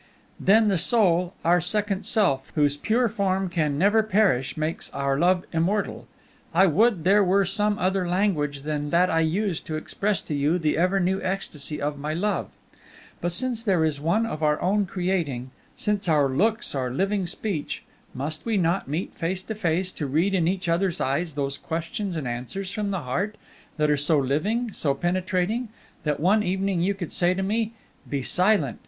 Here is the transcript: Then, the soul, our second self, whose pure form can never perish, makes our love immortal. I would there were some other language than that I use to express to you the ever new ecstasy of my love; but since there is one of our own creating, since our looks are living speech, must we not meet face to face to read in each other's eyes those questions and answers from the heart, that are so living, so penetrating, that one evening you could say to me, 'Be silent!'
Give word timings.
Then, 0.39 0.65
the 0.65 0.79
soul, 0.79 1.35
our 1.45 1.61
second 1.61 2.07
self, 2.07 2.51
whose 2.55 2.75
pure 2.75 3.07
form 3.07 3.49
can 3.49 3.77
never 3.77 4.01
perish, 4.01 4.57
makes 4.57 4.89
our 4.95 5.15
love 5.19 5.45
immortal. 5.53 6.07
I 6.55 6.65
would 6.65 7.03
there 7.03 7.23
were 7.23 7.45
some 7.45 7.77
other 7.77 8.07
language 8.07 8.63
than 8.63 8.89
that 8.89 9.11
I 9.11 9.19
use 9.19 9.61
to 9.61 9.75
express 9.75 10.19
to 10.23 10.33
you 10.33 10.57
the 10.57 10.75
ever 10.75 10.99
new 10.99 11.21
ecstasy 11.21 11.79
of 11.79 11.99
my 11.99 12.15
love; 12.15 12.49
but 13.21 13.31
since 13.31 13.63
there 13.63 13.85
is 13.85 14.01
one 14.01 14.25
of 14.25 14.41
our 14.41 14.59
own 14.59 14.87
creating, 14.87 15.51
since 15.75 16.09
our 16.09 16.27
looks 16.27 16.73
are 16.73 16.89
living 16.89 17.27
speech, 17.27 17.83
must 18.15 18.43
we 18.43 18.57
not 18.57 18.87
meet 18.87 19.13
face 19.13 19.43
to 19.43 19.53
face 19.53 19.91
to 19.91 20.07
read 20.07 20.33
in 20.33 20.47
each 20.47 20.67
other's 20.67 20.99
eyes 20.99 21.35
those 21.35 21.59
questions 21.59 22.15
and 22.15 22.27
answers 22.27 22.71
from 22.71 22.89
the 22.89 23.01
heart, 23.01 23.37
that 23.77 23.91
are 23.91 23.97
so 23.97 24.17
living, 24.17 24.71
so 24.73 24.95
penetrating, 24.95 25.69
that 26.05 26.19
one 26.19 26.41
evening 26.41 26.81
you 26.81 26.95
could 26.95 27.11
say 27.11 27.35
to 27.35 27.43
me, 27.43 27.73
'Be 28.09 28.23
silent!' 28.23 28.79